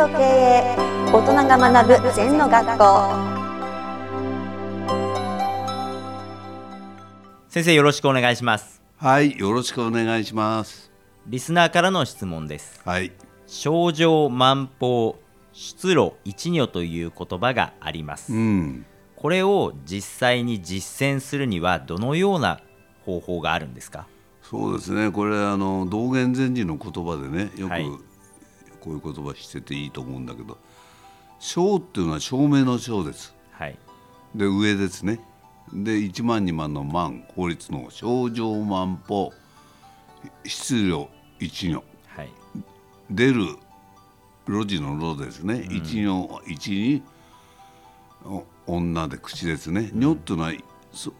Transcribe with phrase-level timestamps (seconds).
[0.00, 0.76] と経営
[1.12, 2.84] 大人が学ぶ禅の学校。
[7.50, 8.80] 先生よろしくお願いします。
[8.96, 10.90] はい、よろしくお願いします。
[11.26, 12.80] リスナーからの質問です。
[12.86, 13.12] はい、
[13.46, 15.18] 症状万法
[15.52, 18.86] 出路一如という言葉があります、うん、
[19.16, 22.60] これを実際に実践するにはどのような
[23.04, 24.06] 方法があるんですか？
[24.40, 25.10] そうですね。
[25.10, 27.86] これあの道元禅師の言葉でね、よくはい
[28.80, 30.58] こういう言葉してていいと思うんだけど、
[31.38, 33.34] 章っていうのは証明の章です。
[33.52, 33.78] はい。
[34.34, 35.20] で上ですね。
[35.72, 39.32] で一万二万の万法律の症状万法
[40.44, 41.08] 質量
[41.38, 41.82] 一如。
[42.08, 42.30] はい。
[43.10, 43.56] 出る
[44.48, 47.02] 路地の路ですね、一如一に
[48.24, 50.52] お女で口ですね、如っていうのは
[50.92, 51.12] そ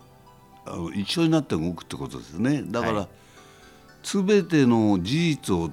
[0.66, 2.62] あの一緒になって動くってことですね。
[2.62, 3.08] だから、はい。
[4.02, 5.70] すべての事実を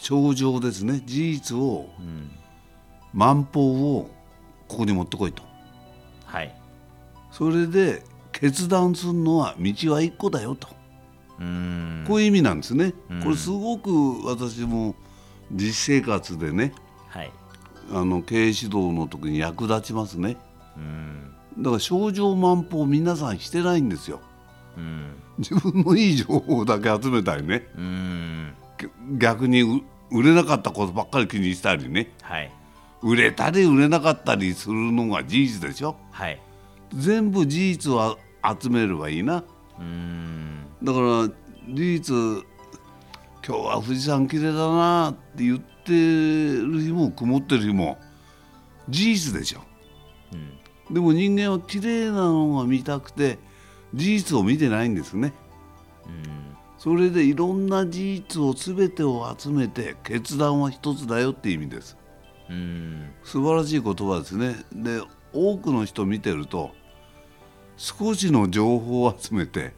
[0.00, 1.02] 症状ですね。
[1.04, 1.90] 事実を、
[3.12, 4.10] 万法を
[4.66, 5.42] ここに持ってこいと。
[6.24, 6.54] はい。
[7.30, 10.68] それで決断するのは道は一個だよと、
[11.38, 12.04] うーん。
[12.08, 13.90] こういう意味なんですね、これすごく
[14.24, 14.94] 私も
[15.52, 16.72] 実生活でね
[17.08, 17.32] はい。
[17.92, 20.36] あの経営指導の時に役立ちますね。
[20.76, 21.34] うん。
[21.58, 24.20] だから症状万法皆さんしてないんですよ。
[24.76, 25.14] うん。
[25.38, 27.66] 自分のいい情報だけ集めたりね。
[27.76, 28.54] うん
[29.18, 32.10] 逆にう売れなかったことばっかり気にしたりね。
[32.22, 32.50] はい。
[33.02, 35.96] 売れたり売れなかったりするのが事実でしょ。
[36.10, 36.40] はい。
[36.94, 38.18] 全部事実を
[38.60, 39.44] 集めればいいな。
[39.78, 40.66] うーん。
[40.82, 41.28] だから
[41.72, 42.14] 事実
[43.46, 47.98] 今日は富士山綺麗だなって言ってる日も曇ってる日も
[48.88, 49.60] 事実でしょ。
[50.32, 50.94] うん。
[50.94, 53.38] でも人間は綺麗なのが見たくて
[53.94, 55.32] 事実を見てないんですね。
[56.06, 56.49] うん
[56.80, 61.98] それでいろんな事実を全てを集めて決断は一つだよって意味です。
[62.48, 63.10] うん。
[63.22, 64.56] 素晴らしい言葉ですね。
[64.72, 65.02] で
[65.34, 66.70] 多くの人見てると
[67.76, 69.74] 少しの情報を集めて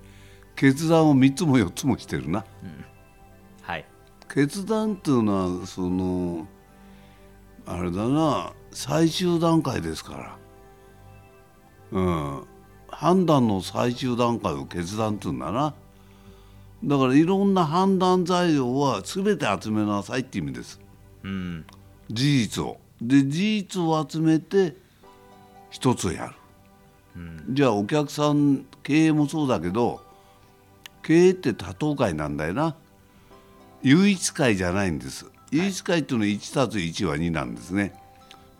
[0.54, 2.44] 決断を3つも4つもしてるな。
[3.62, 3.84] はい。
[4.32, 6.47] 決断っていうのはその
[7.66, 10.38] あれだな最終段階ですか
[11.91, 11.98] ら。
[12.00, 12.44] うん。
[12.87, 15.75] 判断の最終段階を決断っていうんだな
[16.84, 20.81] だからいろんな判断材料は全て集めなさいって意味です。
[21.22, 21.65] うん
[22.10, 22.78] 事実を。
[23.00, 24.76] で事実を集めて
[25.71, 26.34] 一つやる、
[27.50, 30.00] じゃあお客さん経営もそうだけど
[31.03, 32.76] 経営って多党会なんだよな。
[33.82, 35.26] 唯一会じゃないんです。
[35.50, 37.94] 唯一会っていうのは1たす1は2なんですね。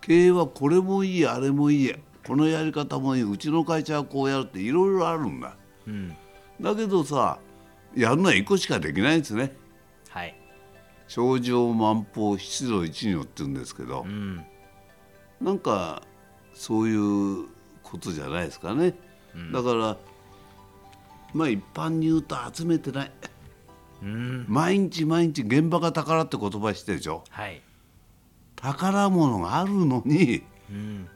[0.01, 1.93] 経営はこれもいいあれもいい
[2.27, 5.55] このやり方もいいうちの会社はこうやるっていろいろあるんだ。
[5.87, 6.15] うん。
[6.59, 7.37] だけどさ
[7.95, 9.55] やるのは1個しかできないんですね。
[10.09, 10.35] はい。
[11.07, 14.43] 症状万法七度一如って言うんですけど、うん。
[15.41, 16.01] なんか
[16.53, 17.47] そういう
[17.83, 18.95] ことじゃないですかね、
[19.51, 19.97] だから
[21.33, 23.11] まあ一般に言うと集めてない。
[24.01, 24.45] うん。
[24.47, 27.23] 毎日毎日現場が宝って言葉してるでしょ。
[27.29, 27.61] はい。
[28.55, 31.07] 宝物があるのにうん。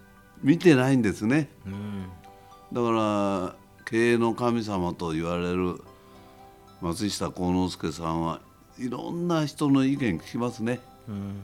[0.44, 1.50] 見てないんですね。
[1.66, 2.06] うん。
[2.74, 3.56] だから
[3.86, 5.82] 経営の神様と言われる
[6.82, 8.42] 松下幸之助さんは
[8.78, 10.80] いろんな人の意見聞きますね。
[11.08, 11.42] うん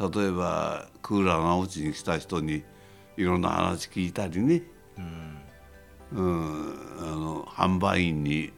[0.00, 2.64] 例えばクーラー直しに来た人に
[3.18, 4.62] いろんな話聞いたりね、
[4.96, 8.50] うん、あの販売員に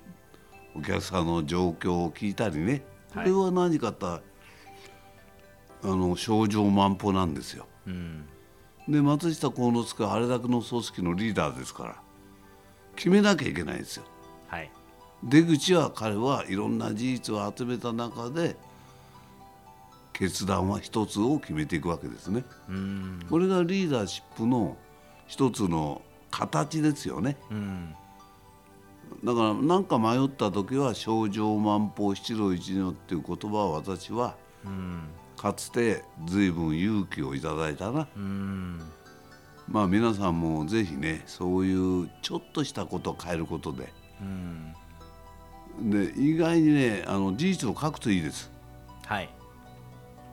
[0.77, 2.85] お客さんの状況を聞いたりね。
[3.13, 4.21] これは何かと、あ
[5.83, 7.67] の症状万歩なんですよ。
[7.89, 8.25] うん。
[8.89, 11.97] で松下幸之助はあれだけの組織のリーダーですから
[12.97, 14.05] 決めなきゃいけないんですよ。
[14.47, 14.71] はい
[15.25, 18.57] 出口は彼はいろんな事実を集めた中で
[20.13, 22.45] 決断は一つを決めていくわけですね。
[22.69, 24.77] うんこれがリーダーシップの
[25.27, 27.37] 一つの形ですよね。
[27.51, 27.95] うん
[29.25, 35.03] だから何か迷った時は「症状万法七郎一如」っていう言葉を私はうん
[35.37, 38.09] かつて随分勇気をいただいたな。
[38.17, 38.81] うん
[39.69, 44.75] まあ皆さんもぜひねそういうちょっとしたことを変えることでうん
[45.81, 48.51] で意外にねあの事実を書くといいです。
[49.07, 49.29] はい。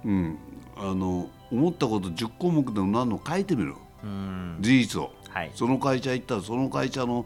[0.05, 0.37] うん、
[0.77, 3.75] あの思ったこと10項目でも何の書いてみる。
[4.03, 4.57] うん。
[4.59, 5.11] 事実を。
[5.29, 5.51] はい。
[5.53, 7.25] その会社行ったらその会社の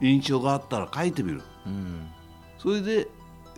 [0.00, 1.42] 印象があったら書いてみる。
[1.66, 2.08] うん。
[2.58, 3.08] それで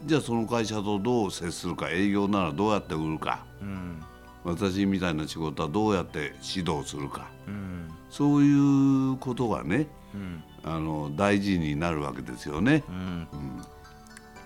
[0.05, 3.45] じゃあその会社とどう接するか営業ならどうやって売るか。
[3.61, 4.03] うん。
[4.45, 7.31] 私みたいな仕事はどうやって指導するか。
[7.47, 7.91] うん。
[8.11, 10.43] そういうことがねうん。
[10.63, 12.85] あの大事になるわけですよね。
[12.89, 13.29] うん